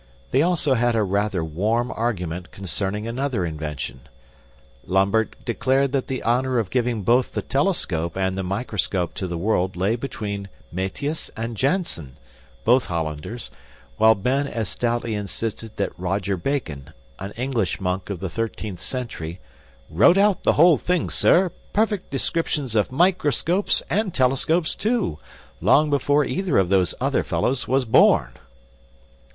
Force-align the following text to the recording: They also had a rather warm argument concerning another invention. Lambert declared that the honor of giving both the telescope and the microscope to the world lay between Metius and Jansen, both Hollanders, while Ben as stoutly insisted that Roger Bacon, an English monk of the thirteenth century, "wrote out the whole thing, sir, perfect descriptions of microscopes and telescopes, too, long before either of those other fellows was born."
They 0.31 0.41
also 0.41 0.73
had 0.73 0.95
a 0.95 1.03
rather 1.03 1.43
warm 1.43 1.91
argument 1.95 2.49
concerning 2.51 3.05
another 3.07 3.45
invention. 3.45 3.99
Lambert 4.87 5.35
declared 5.45 5.91
that 5.91 6.07
the 6.07 6.23
honor 6.23 6.57
of 6.57 6.71
giving 6.71 7.03
both 7.03 7.33
the 7.33 7.43
telescope 7.43 8.17
and 8.17 8.35
the 8.35 8.41
microscope 8.41 9.13
to 9.13 9.27
the 9.27 9.37
world 9.37 9.75
lay 9.75 9.95
between 9.95 10.49
Metius 10.73 11.29
and 11.37 11.55
Jansen, 11.55 12.17
both 12.65 12.85
Hollanders, 12.87 13.51
while 13.97 14.15
Ben 14.15 14.47
as 14.47 14.69
stoutly 14.69 15.13
insisted 15.13 15.77
that 15.77 15.99
Roger 15.99 16.35
Bacon, 16.35 16.93
an 17.19 17.31
English 17.33 17.79
monk 17.79 18.09
of 18.09 18.19
the 18.21 18.27
thirteenth 18.29 18.79
century, 18.79 19.39
"wrote 19.87 20.17
out 20.17 20.41
the 20.41 20.53
whole 20.53 20.77
thing, 20.79 21.11
sir, 21.11 21.51
perfect 21.73 22.09
descriptions 22.09 22.75
of 22.75 22.91
microscopes 22.91 23.83
and 23.87 24.15
telescopes, 24.15 24.73
too, 24.75 25.19
long 25.61 25.91
before 25.91 26.25
either 26.25 26.57
of 26.57 26.69
those 26.69 26.95
other 26.99 27.21
fellows 27.23 27.67
was 27.67 27.85
born." 27.85 28.31